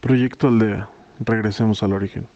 Proyecto 0.00 0.46
Aldea. 0.46 0.88
Regresemos 1.18 1.82
al 1.82 1.92
origen. 1.92 2.28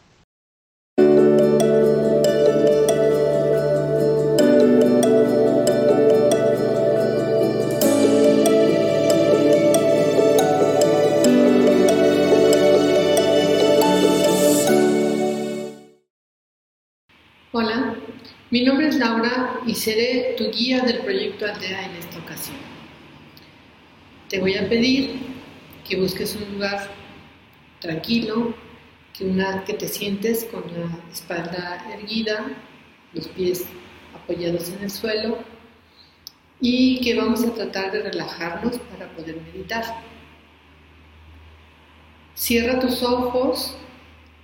Hola, 17.53 17.95
mi 18.51 18.65
nombre 18.65 18.89
es 18.89 18.97
Laura 18.97 19.61
y 19.65 19.77
seré 19.77 20.35
tu 20.37 20.51
guía 20.51 20.81
del 20.81 20.99
proyecto 20.99 21.47
Aldea 21.47 21.87
en 21.87 21.97
esta 21.97 22.19
ocasión. 22.19 22.57
Te 24.29 24.41
voy 24.41 24.57
a 24.57 24.69
pedir 24.69 25.21
que 25.89 25.97
busques 25.97 26.35
un 26.35 26.55
lugar 26.55 27.02
tranquilo, 27.83 28.55
que, 29.12 29.25
una, 29.25 29.65
que 29.65 29.75
te 29.75 29.88
sientes 29.88 30.45
con 30.47 30.62
la 30.73 30.88
espalda 31.12 31.84
erguida, 31.93 32.47
los 33.12 33.29
pies 33.29 33.66
apoyados 34.15 34.70
en 34.70 34.84
el 34.84 34.91
suelo 34.91 35.39
y 36.61 37.01
que 37.01 37.16
vamos 37.16 37.45
a 37.45 37.53
tratar 37.53 37.91
de 37.92 38.03
relajarnos 38.05 38.79
para 38.79 39.11
poder 39.11 39.37
meditar. 39.53 39.84
Cierra 42.34 42.79
tus 42.79 43.03
ojos 43.03 43.77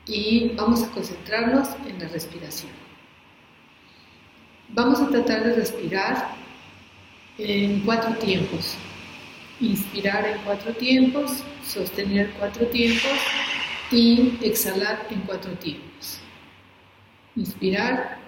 y 0.05 0.51
vamos 0.57 0.83
a 0.83 0.91
concentrarnos 0.91 1.69
en 1.87 1.99
la 2.01 2.09
respiración. 2.09 2.73
Vamos 4.71 5.01
a 5.01 5.09
tratar 5.09 5.45
de 5.45 5.55
respirar 5.55 6.35
en 7.39 7.81
cuatro 7.81 8.15
tiempos. 8.17 8.77
Inspirar 9.61 10.25
en 10.27 10.39
cuatro 10.43 10.73
tiempos, 10.75 11.43
sostener 11.65 12.31
cuatro 12.39 12.67
tiempos 12.69 13.19
y 13.91 14.39
exhalar 14.43 15.07
en 15.11 15.21
cuatro 15.23 15.53
tiempos. 15.59 16.21
Inspirar, 17.35 18.19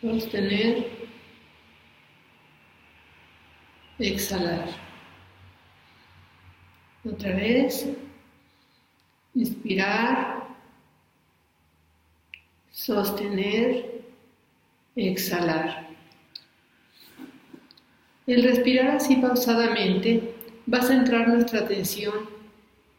sostener, 0.00 0.88
exhalar. 3.98 4.68
Otra 7.04 7.34
vez, 7.34 7.88
inspirar, 9.34 10.48
sostener, 12.70 14.02
exhalar. 14.96 15.88
El 18.30 18.44
respirar 18.44 18.86
así 18.90 19.16
pausadamente 19.16 20.34
va 20.72 20.78
a 20.78 20.86
centrar 20.86 21.26
nuestra 21.26 21.62
atención 21.62 22.14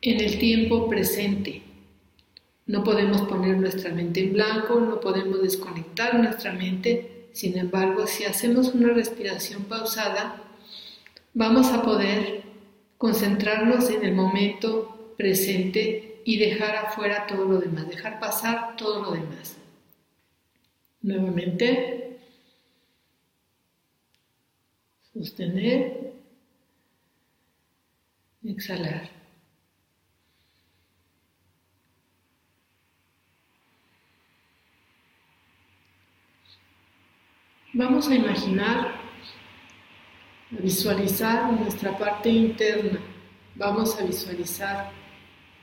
en 0.01 0.19
el 0.19 0.37
tiempo 0.37 0.89
presente. 0.89 1.61
No 2.65 2.83
podemos 2.83 3.21
poner 3.29 3.55
nuestra 3.55 3.93
mente 3.93 4.25
en 4.25 4.33
blanco, 4.33 4.81
no 4.81 4.99
podemos 4.99 5.41
desconectar 5.41 6.19
nuestra 6.19 6.51
mente. 6.51 7.29
Sin 7.31 7.57
embargo, 7.57 8.07
si 8.07 8.25
hacemos 8.25 8.73
una 8.73 8.89
respiración 8.89 9.63
pausada, 9.63 10.43
vamos 11.33 11.67
a 11.67 11.81
poder 11.81 12.43
concentrarnos 12.97 13.89
en 13.89 14.03
el 14.03 14.13
momento 14.13 15.13
presente 15.17 16.19
y 16.25 16.39
dejar 16.39 16.75
afuera 16.75 17.25
todo 17.25 17.45
lo 17.45 17.57
demás, 17.59 17.87
dejar 17.87 18.19
pasar 18.19 18.75
todo 18.75 19.01
lo 19.01 19.11
demás. 19.11 19.55
Nuevamente, 21.01 22.10
sostener, 25.13 26.13
exhalar. 28.43 29.09
Vamos 37.73 38.09
a 38.09 38.15
imaginar, 38.15 38.99
a 40.51 40.61
visualizar 40.61 41.53
nuestra 41.53 41.97
parte 41.97 42.29
interna. 42.29 42.99
Vamos 43.55 43.97
a 43.97 44.03
visualizar 44.03 44.91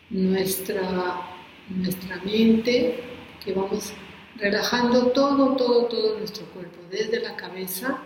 nuestra, 0.08 1.20
nuestra 1.68 2.16
mente, 2.24 3.04
que 3.44 3.52
vamos 3.52 3.92
relajando 4.36 5.10
todo, 5.12 5.54
todo, 5.56 5.86
todo 5.86 6.18
nuestro 6.18 6.46
cuerpo, 6.46 6.78
desde 6.90 7.20
la 7.20 7.36
cabeza, 7.36 7.98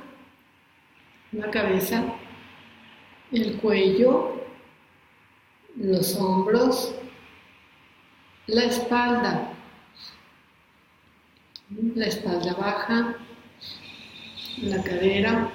la 1.32 1.50
cabeza, 1.50 2.04
el 3.32 3.56
cuello, 3.56 4.44
los 5.76 6.15
hombros, 6.16 6.94
la 8.47 8.65
espalda, 8.65 9.54
la 11.94 12.06
espalda 12.06 12.53
baja, 12.54 13.16
la 14.59 14.82
cadera, 14.82 15.50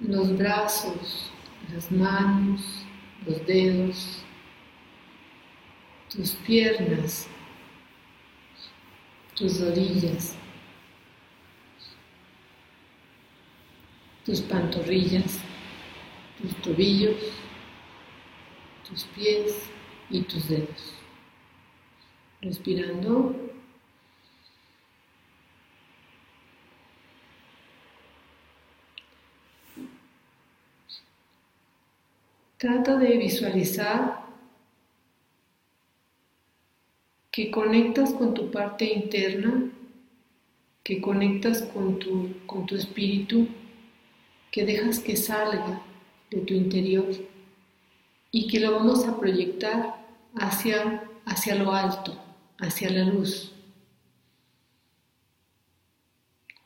los 0.00 0.36
brazos, 0.36 1.30
las 1.72 1.90
manos, 1.90 2.84
los 3.26 3.46
dedos, 3.46 4.22
tus 6.14 6.32
piernas, 6.46 7.26
tus 9.34 9.60
rodillas, 9.60 10.36
tus 14.26 14.40
pantorrillas, 14.40 15.38
tus 16.42 16.54
tobillos, 16.56 17.16
tus 18.86 19.04
pies 19.04 19.70
y 20.10 20.22
tus 20.22 20.48
dedos. 20.48 20.94
Respirando. 22.42 23.36
Trata 32.58 32.96
de 32.96 33.16
visualizar 33.18 34.26
que 37.30 37.50
conectas 37.52 38.12
con 38.12 38.34
tu 38.34 38.50
parte 38.50 38.86
interna, 38.92 39.70
que 40.82 41.00
conectas 41.00 41.62
con 41.62 41.98
tu, 42.00 42.30
con 42.46 42.66
tu 42.66 42.74
espíritu, 42.74 43.46
que 44.56 44.64
dejas 44.64 45.00
que 45.00 45.18
salga 45.18 45.82
de 46.30 46.40
tu 46.40 46.54
interior 46.54 47.10
y 48.30 48.48
que 48.48 48.58
lo 48.58 48.72
vamos 48.72 49.06
a 49.06 49.20
proyectar 49.20 50.02
hacia, 50.34 51.04
hacia 51.26 51.56
lo 51.56 51.72
alto, 51.72 52.18
hacia 52.58 52.88
la 52.88 53.04
luz. 53.04 53.52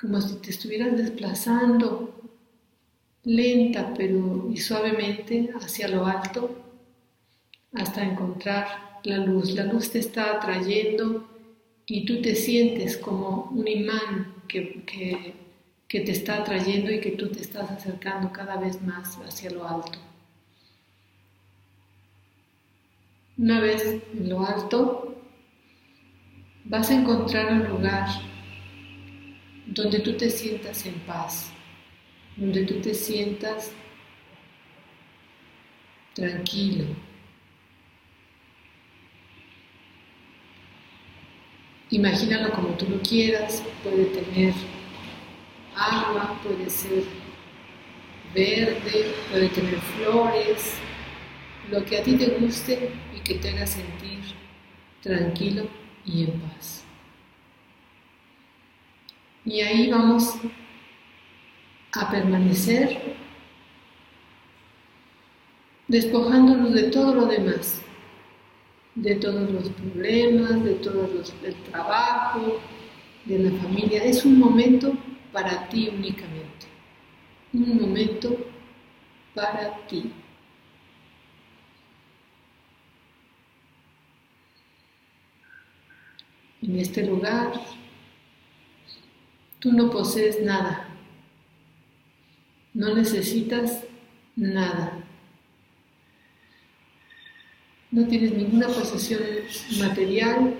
Como 0.00 0.20
si 0.20 0.36
te 0.36 0.50
estuvieras 0.50 0.96
desplazando 0.96 2.14
lenta 3.24 3.92
pero 3.94 4.48
y 4.52 4.56
suavemente 4.58 5.50
hacia 5.60 5.88
lo 5.88 6.06
alto 6.06 6.62
hasta 7.72 8.04
encontrar 8.04 9.00
la 9.02 9.16
luz. 9.16 9.52
La 9.56 9.64
luz 9.64 9.90
te 9.90 9.98
está 9.98 10.36
atrayendo 10.36 11.28
y 11.86 12.04
tú 12.04 12.22
te 12.22 12.36
sientes 12.36 12.96
como 12.96 13.50
un 13.50 13.66
imán 13.66 14.32
que, 14.46 14.84
que, 14.84 15.50
te 15.98 16.12
está 16.12 16.36
atrayendo 16.36 16.92
y 16.92 17.00
que 17.00 17.10
tú 17.10 17.28
te 17.28 17.40
estás 17.40 17.68
acercando 17.68 18.32
cada 18.32 18.56
vez 18.56 18.80
más 18.80 19.18
hacia 19.26 19.50
lo 19.50 19.66
alto. 19.66 19.98
Una 23.36 23.58
vez 23.58 24.00
en 24.12 24.28
lo 24.28 24.46
alto, 24.46 25.20
vas 26.66 26.88
a 26.90 26.94
encontrar 26.94 27.52
un 27.52 27.68
lugar 27.68 28.06
donde 29.66 29.98
tú 29.98 30.16
te 30.16 30.30
sientas 30.30 30.86
en 30.86 30.94
paz, 31.00 31.50
donde 32.36 32.64
tú 32.66 32.80
te 32.80 32.94
sientas 32.94 33.72
tranquilo, 36.14 36.84
Imagínalo 41.90 42.52
como 42.52 42.69
tú 42.76 42.86
lo 42.88 43.00
quieras, 43.00 43.64
puede 43.82 44.04
tener 44.04 44.54
agua, 45.81 46.41
puede 46.43 46.69
ser 46.69 47.05
verde, 48.35 49.15
puede 49.31 49.49
tener 49.49 49.77
flores, 49.77 50.75
lo 51.71 51.85
que 51.85 51.99
a 51.99 52.03
ti 52.03 52.17
te 52.17 52.27
guste 52.38 52.91
y 53.17 53.21
que 53.21 53.35
te 53.35 53.50
haga 53.50 53.67
sentir 53.67 54.21
tranquilo 55.03 55.67
y 56.05 56.25
en 56.25 56.41
paz. 56.41 56.85
Y 59.44 59.61
ahí 59.61 59.91
vamos 59.91 60.35
a 61.93 62.11
permanecer 62.11 63.17
despojándonos 65.88 66.73
de 66.73 66.85
todo 66.85 67.15
lo 67.15 67.27
demás 67.27 67.82
de 68.94 69.15
todos 69.17 69.50
los 69.50 69.69
problemas, 69.71 70.62
de 70.65 70.75
todos 70.75 71.12
los 71.15 71.43
del 71.43 71.55
trabajo, 71.71 72.59
de 73.25 73.38
la 73.38 73.50
familia. 73.62 74.05
Es 74.05 74.25
un 74.25 74.38
momento 74.38 74.93
para 75.32 75.69
ti 75.69 75.88
únicamente. 75.88 76.67
Un 77.53 77.81
momento 77.81 78.37
para 79.35 79.87
ti. 79.87 80.12
En 86.62 86.79
este 86.79 87.05
lugar, 87.06 87.53
tú 89.59 89.73
no 89.73 89.91
posees 89.91 90.43
nada, 90.43 90.88
no 92.75 92.94
necesitas 92.94 93.85
nada. 94.37 95.05
No 97.91 98.06
tienes 98.06 98.32
ninguna 98.35 98.69
posesión 98.69 99.23
material, 99.81 100.55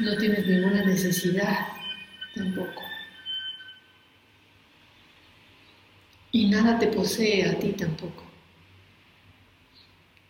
no 0.00 0.16
tienes 0.16 0.46
ninguna 0.46 0.84
necesidad 0.84 1.71
tampoco. 2.42 2.82
Y 6.32 6.46
nada 6.48 6.78
te 6.78 6.88
posee 6.88 7.48
a 7.48 7.58
ti 7.58 7.72
tampoco. 7.72 8.24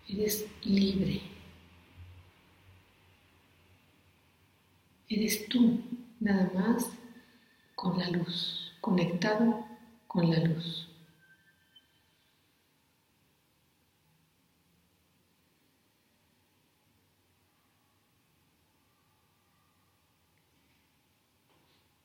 Eres 0.09 0.47
libre. 0.65 1.23
Eres 5.09 5.49
tú, 5.49 5.81
nada 6.21 6.51
más, 6.55 6.91
con 7.75 7.99
la 7.99 8.09
luz, 8.11 8.73
conectado 8.81 9.65
con 10.07 10.31
la 10.31 10.39
luz. 10.41 10.89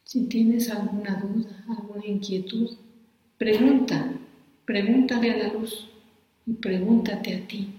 Si 0.07 0.25
tienes 0.29 0.69
alguna 0.69 1.15
duda, 1.15 1.65
alguna 1.67 2.05
inquietud, 2.05 2.77
pregunta, 3.37 4.13
pregúntale 4.63 5.31
a 5.31 5.37
la 5.37 5.47
luz 5.51 5.89
y 6.45 6.53
pregúntate 6.53 7.35
a 7.35 7.45
ti. 7.45 7.73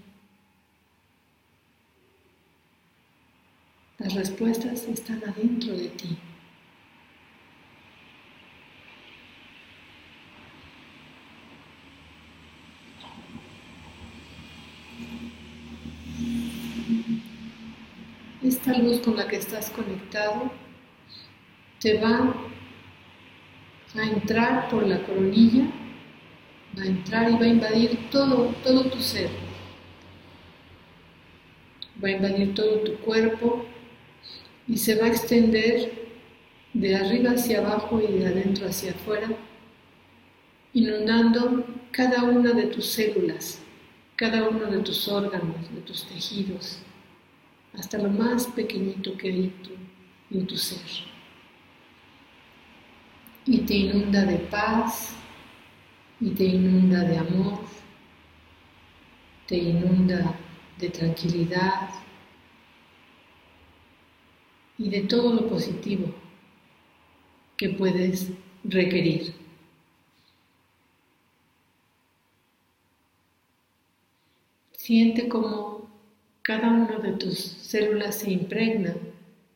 Las 3.97 4.13
respuestas 4.13 4.83
están 4.83 5.23
adentro 5.27 5.75
de 5.75 5.87
ti. 5.87 6.17
Esta 18.43 18.77
luz 18.77 18.99
con 18.99 19.15
la 19.15 19.27
que 19.27 19.37
estás 19.37 19.71
conectado 19.71 20.68
te 21.79 21.97
va 21.99 22.35
a 23.95 24.03
entrar 24.03 24.69
por 24.69 24.85
la 24.85 25.01
coronilla, 25.03 25.65
va 26.77 26.83
a 26.83 26.87
entrar 26.87 27.29
y 27.29 27.33
va 27.33 27.45
a 27.45 27.47
invadir 27.47 28.09
todo, 28.11 28.53
todo 28.63 28.83
tu 28.89 28.99
ser. 29.01 29.29
Va 32.03 32.09
a 32.09 32.11
invadir 32.11 32.53
todo 32.53 32.79
tu 32.79 32.95
cuerpo 32.97 33.65
y 34.67 34.77
se 34.77 34.95
va 34.95 35.05
a 35.05 35.09
extender 35.09 35.91
de 36.73 36.95
arriba 36.95 37.31
hacia 37.31 37.59
abajo 37.59 38.01
y 38.01 38.19
de 38.19 38.27
adentro 38.27 38.67
hacia 38.67 38.91
afuera, 38.91 39.29
inundando 40.73 41.65
cada 41.91 42.23
una 42.23 42.51
de 42.51 42.67
tus 42.67 42.85
células, 42.85 43.61
cada 44.15 44.47
uno 44.47 44.67
de 44.67 44.79
tus 44.79 45.07
órganos, 45.07 45.73
de 45.73 45.81
tus 45.81 46.07
tejidos, 46.07 46.79
hasta 47.73 47.97
lo 47.97 48.09
más 48.09 48.47
pequeñito 48.47 49.17
que 49.17 49.29
hay 49.29 49.53
en 50.31 50.45
tu 50.45 50.55
ser 50.55 50.79
y 53.49 53.61
te 53.61 53.73
inunda 53.73 54.25
de 54.25 54.37
paz 54.37 55.15
y 56.21 56.29
te 56.29 56.43
inunda 56.43 57.01
de 57.01 57.17
amor, 57.17 57.59
te 59.47 59.57
inunda 59.57 60.35
de 60.77 60.89
tranquilidad 60.89 61.89
y 64.77 64.91
de 64.91 65.01
todo 65.01 65.33
lo 65.33 65.49
positivo 65.49 66.13
que 67.57 67.69
puedes 67.69 68.29
requerir. 68.63 69.33
Siente 74.73 75.27
como 75.27 75.89
cada 76.43 76.69
una 76.69 76.99
de 76.99 77.13
tus 77.13 77.39
células 77.39 78.19
se 78.19 78.29
impregna 78.29 78.93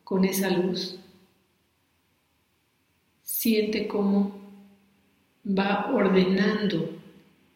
con 0.03 0.25
esa 0.25 0.49
luz 0.49 0.99
Siente 3.43 3.89
cómo 3.89 4.31
va 5.45 5.91
ordenando 5.93 6.91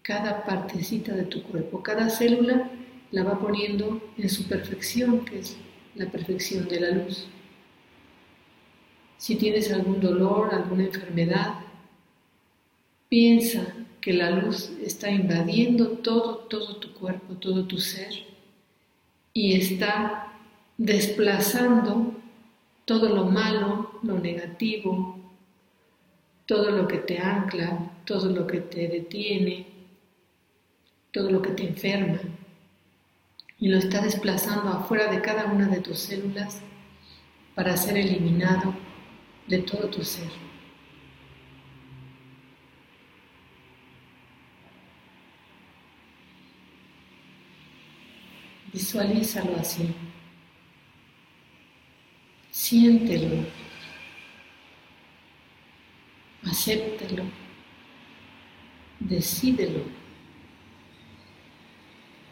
cada 0.01 0.43
partecita 0.43 1.13
de 1.15 1.23
tu 1.23 1.41
cuerpo, 1.43 1.81
cada 1.81 2.09
célula 2.09 2.69
la 3.11 3.23
va 3.23 3.39
poniendo 3.39 4.01
en 4.17 4.27
su 4.27 4.49
perfección, 4.49 5.23
que 5.23 5.39
es 5.39 5.55
la 5.95 6.07
perfección 6.07 6.67
de 6.67 6.81
la 6.81 6.91
luz. 6.91 7.25
Si 9.17 9.37
tienes 9.37 9.71
algún 9.71 10.01
dolor, 10.01 10.53
alguna 10.53 10.83
enfermedad, 10.83 11.53
piensa 13.07 13.73
que 14.01 14.11
la 14.11 14.31
luz 14.31 14.69
está 14.83 15.09
invadiendo 15.09 15.91
todo, 15.99 16.39
todo 16.49 16.75
tu 16.81 16.91
cuerpo, 16.95 17.35
todo 17.35 17.63
tu 17.63 17.77
ser 17.77 18.11
y 19.31 19.53
está 19.53 20.33
desplazando 20.77 22.13
todo 22.83 23.07
lo 23.07 23.23
malo, 23.27 24.01
lo 24.03 24.19
negativo, 24.19 25.26
todo 26.47 26.71
lo 26.71 26.87
que 26.87 26.97
te 26.97 27.19
ancla, 27.19 27.91
todo 28.05 28.29
lo 28.31 28.47
que 28.47 28.61
te 28.61 28.87
detiene, 28.87 29.67
todo 31.11 31.29
lo 31.29 31.41
que 31.41 31.51
te 31.51 31.67
enferma, 31.67 32.19
y 33.59 33.67
lo 33.67 33.77
está 33.77 34.01
desplazando 34.01 34.69
afuera 34.69 35.11
de 35.11 35.21
cada 35.21 35.45
una 35.45 35.67
de 35.67 35.81
tus 35.81 35.99
células 35.99 36.61
para 37.53 37.75
ser 37.75 37.97
eliminado 37.97 38.73
de 39.47 39.59
todo 39.59 39.89
tu 39.89 40.03
ser. 40.03 40.29
Visualízalo 48.71 49.55
así. 49.57 49.93
Siéntelo 52.51 53.66
acéptalo, 56.67 57.23
decídelo. 58.99 59.83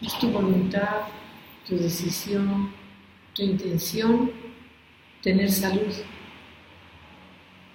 Es 0.02 0.20
tu 0.20 0.30
voluntad, 0.30 1.08
tu 1.66 1.78
decisión, 1.78 2.74
tu 3.34 3.44
intención 3.44 4.32
tener 5.22 5.50
salud, 5.50 5.94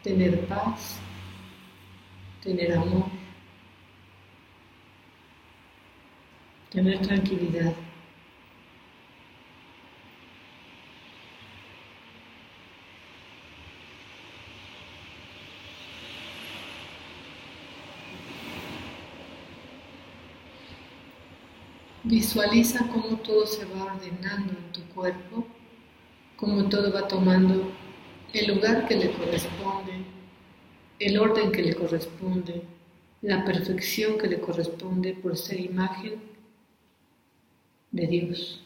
tener 0.03 0.47
paz, 0.47 1.01
tener 2.43 2.75
amor, 2.75 3.07
tener 6.71 7.01
tranquilidad. 7.01 7.75
Visualiza 22.11 22.89
cómo 22.89 23.19
todo 23.19 23.47
se 23.47 23.65
va 23.67 23.85
ordenando 23.85 24.53
en 24.53 24.73
tu 24.73 24.83
cuerpo, 24.93 25.47
cómo 26.37 26.69
todo 26.69 26.93
va 26.93 27.07
tomando 27.07 27.71
el 28.33 28.53
lugar 28.53 28.89
que 28.89 28.97
le 28.97 29.13
corresponde, 29.13 30.05
el 30.99 31.17
orden 31.21 31.53
que 31.53 31.63
le 31.63 31.73
corresponde, 31.73 32.65
la 33.23 33.45
perfección 33.45 34.19
que 34.19 34.27
le 34.27 34.41
corresponde 34.41 35.15
por 35.15 35.37
ser 35.37 35.61
imagen 35.61 36.21
de 37.93 38.07
Dios, 38.09 38.61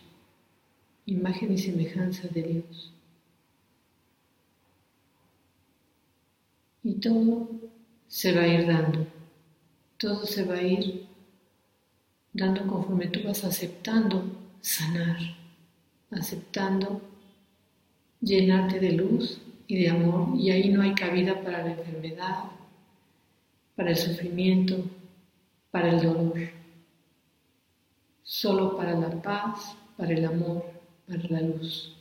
imagen 1.05 1.53
y 1.53 1.59
semejanza 1.59 2.27
de 2.29 2.43
Dios. 2.45 2.95
Y 6.83 6.95
todo 6.95 7.51
se 8.09 8.35
va 8.35 8.41
a 8.41 8.49
ir 8.49 8.67
dando, 8.67 9.07
todo 9.99 10.25
se 10.25 10.45
va 10.45 10.55
a 10.55 10.63
ir 10.63 11.03
dando 12.35 12.67
conforme 12.67 13.07
tú 13.07 13.21
vas 13.25 13.45
aceptando 13.45 14.25
sanar, 14.61 15.17
aceptando 16.11 17.00
llenarte 18.21 18.81
de 18.81 18.93
luz 18.93 19.41
y 19.67 19.83
de 19.83 19.88
amor. 19.88 20.37
Y 20.37 20.50
ahí 20.50 20.69
no 20.69 20.83
hay 20.83 20.95
cabida 20.95 21.41
para 21.43 21.62
la 21.64 21.73
enfermedad, 21.73 22.45
para 23.76 23.91
el 23.91 23.97
sufrimiento, 23.97 24.85
para 25.71 25.91
el 25.91 26.03
dolor, 26.03 26.38
solo 28.23 28.76
para 28.76 28.99
la 28.99 29.11
paz, 29.23 29.76
para 29.97 30.12
el 30.12 30.25
amor, 30.25 30.64
para 31.07 31.23
la 31.29 31.41
luz. 31.41 31.97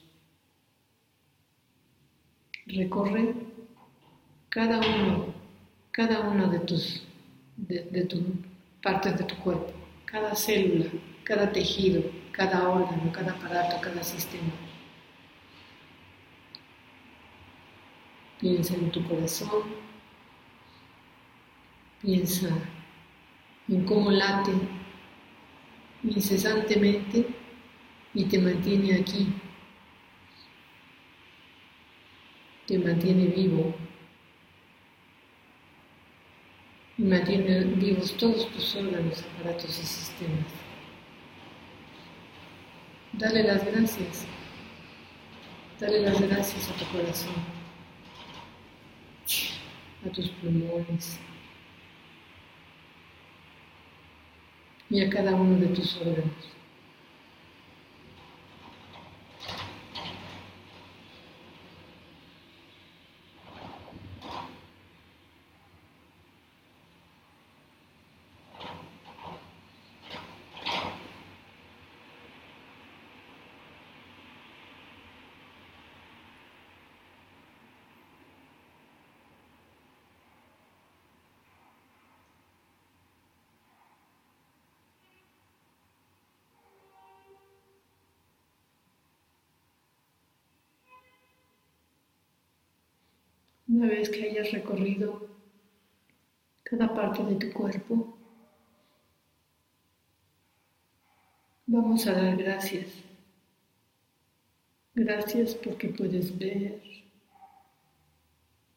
Recorre 2.66 3.36
cada 4.50 4.80
uno, 4.80 5.34
cada 5.92 6.22
uno 6.22 6.50
de 6.50 6.60
tus 6.60 7.04
de, 7.58 7.84
de 7.84 8.06
tu 8.06 8.20
partes 8.82 9.18
de 9.18 9.24
tu 9.25 9.36
cuerpo, 9.38 9.72
cada 10.13 10.36
célula, 10.36 10.86
cada 11.24 11.51
tejido, 11.51 12.03
cada 12.32 12.70
órgano, 12.70 13.12
cada 13.12 13.32
aparato, 13.32 13.82
cada 13.82 14.03
sistema. 14.03 14.53
Piensa 18.39 18.75
en 18.75 18.91
tu 18.91 19.03
corazón, 19.08 19.63
piensa 22.00 22.50
en 23.67 23.86
cómo 23.86 24.12
late 24.12 24.51
incesantemente 26.03 27.25
y 28.13 28.25
te 28.25 28.38
mantiene 28.38 29.00
aquí, 29.00 29.34
te 32.67 32.77
mantiene 32.77 33.25
vivo 33.25 33.74
y 37.03 37.05
mantiene 37.05 37.65
vivos 37.65 38.15
todos 38.15 38.50
tus 38.53 38.75
órganos, 38.77 39.22
aparatos 39.36 39.77
y 39.77 39.86
sistemas. 39.86 40.45
Dale 43.12 43.43
las 43.43 43.65
gracias, 43.65 44.25
dale 45.81 46.00
las 46.00 46.22
gracias 46.22 46.69
a 46.69 46.74
tu 46.75 46.86
corazón, 46.98 47.36
a 50.05 50.10
tus 50.12 50.29
pulmones 50.29 51.19
y 54.89 55.01
a 55.01 55.10
cada 55.10 55.36
uno 55.36 55.60
de 55.60 55.67
tus 55.67 55.98
órganos. 55.98 56.62
Una 93.74 93.88
vez 93.88 94.08
que 94.08 94.30
hayas 94.30 94.51
recorrido 94.51 95.27
cada 96.62 96.94
parte 96.94 97.24
de 97.24 97.36
tu 97.38 97.51
cuerpo, 97.51 98.15
vamos 101.65 102.06
a 102.06 102.13
dar 102.13 102.38
gracias. 102.38 102.86
Gracias 104.94 105.56
porque 105.56 105.88
puedes 105.88 106.38
ver, 106.38 106.84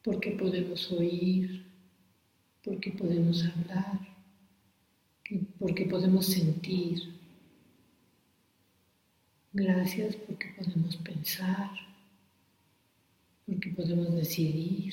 porque 0.03 0.31
podemos 0.31 0.91
oír, 0.91 1.67
porque 2.65 2.91
podemos 2.93 3.45
hablar, 3.45 4.01
porque 5.59 5.85
podemos 5.85 6.25
sentir. 6.25 7.03
Gracias 9.53 10.17
porque 10.17 10.55
podemos 10.57 10.97
pensar 10.97 11.96
porque 13.47 13.71
podemos 13.71 14.13
decidir. 14.15 14.93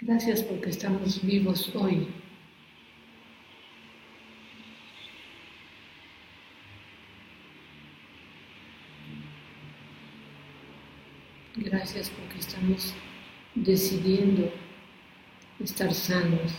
Gracias 0.00 0.42
porque 0.42 0.70
estamos 0.70 1.22
vivos 1.22 1.74
hoy. 1.74 2.06
Gracias 11.56 12.10
porque 12.10 12.38
estamos 12.38 12.92
decidiendo 13.54 14.52
estar 15.60 15.92
sanos, 15.94 16.52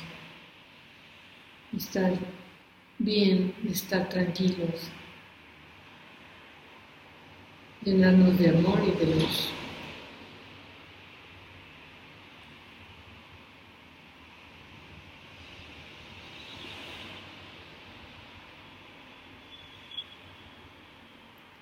estar 1.78 2.14
bien 3.06 3.54
estar 3.70 4.10
tranquilos, 4.10 4.90
llenarnos 7.84 8.38
de 8.40 8.50
amor 8.50 8.82
y 8.84 9.06
de 9.06 9.16
luz. 9.16 9.50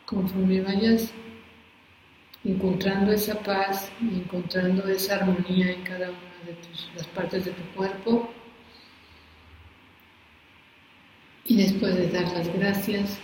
Conforme 0.05 0.61
vayas 0.61 1.11
encontrando 2.45 3.11
esa 3.11 3.37
paz 3.41 3.91
y 3.99 4.19
encontrando 4.19 4.87
esa 4.87 5.15
armonía 5.15 5.71
en 5.71 5.83
cada 5.83 6.09
una 6.09 6.45
de 6.45 6.53
tus, 6.53 6.89
las 6.95 7.07
partes 7.07 7.45
de 7.45 7.51
tu 7.51 7.63
cuerpo, 7.75 8.31
Y 11.53 11.57
después 11.57 11.95
de 11.95 12.09
dar 12.09 12.23
las 12.33 12.51
gracias, 12.51 13.19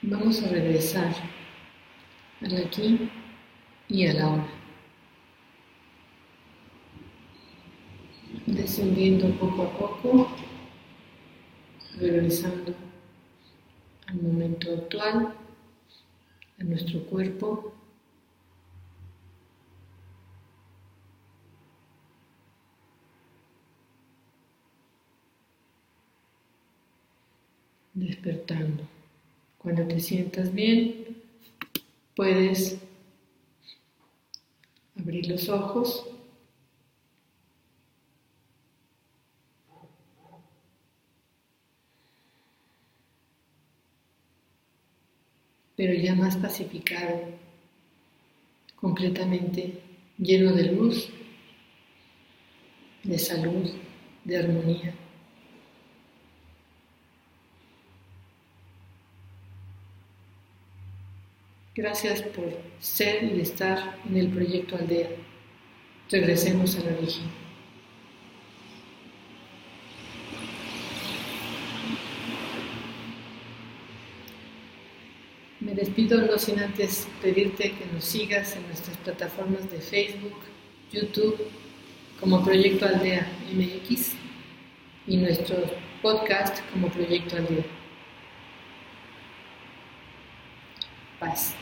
vamos 0.00 0.42
a 0.42 0.48
regresar 0.48 1.14
al 2.40 2.56
aquí 2.56 3.10
y 3.88 4.06
a 4.06 4.14
la 4.14 4.26
hora. 4.26 4.48
Descendiendo 8.46 9.28
poco 9.38 9.64
a 9.64 9.78
poco, 9.78 10.36
regresando 12.00 12.74
al 14.06 14.22
momento 14.22 14.72
actual, 14.72 15.34
a 16.58 16.64
nuestro 16.64 17.00
cuerpo. 17.00 17.74
Despertando. 27.98 28.84
Cuando 29.58 29.86
te 29.86 30.00
sientas 30.00 30.54
bien, 30.54 31.16
puedes 32.14 32.78
abrir 34.96 35.28
los 35.28 35.48
ojos. 35.48 36.04
pero 45.76 45.94
ya 45.94 46.12
más 46.16 46.36
pacificado, 46.36 47.20
completamente 48.74 49.80
lleno 50.18 50.52
de 50.52 50.72
luz, 50.72 51.08
de 53.04 53.16
salud, 53.16 53.70
de 54.24 54.36
armonía. 54.38 54.92
Gracias 61.78 62.22
por 62.22 62.44
ser 62.80 63.22
y 63.22 63.40
estar 63.40 64.00
en 64.10 64.16
el 64.16 64.30
proyecto 64.30 64.74
Aldea. 64.74 65.10
Regresemos 66.10 66.76
a 66.76 66.80
la 66.80 66.98
origen. 66.98 67.22
Me 75.60 75.72
despido 75.72 76.20
no 76.22 76.36
sin 76.36 76.58
antes 76.58 77.06
pedirte 77.22 77.70
que 77.70 77.86
nos 77.94 78.04
sigas 78.04 78.56
en 78.56 78.66
nuestras 78.66 78.96
plataformas 78.96 79.70
de 79.70 79.78
Facebook, 79.78 80.34
YouTube, 80.90 81.38
como 82.18 82.44
Proyecto 82.44 82.86
Aldea 82.86 83.30
MX 83.54 84.14
y 85.06 85.16
nuestro 85.16 85.58
podcast 86.02 86.58
como 86.72 86.88
Proyecto 86.88 87.36
Aldea. 87.36 87.64
Paz. 91.20 91.54